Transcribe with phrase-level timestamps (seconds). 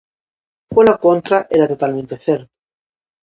[0.73, 2.51] Pola contra, era totalmente certo.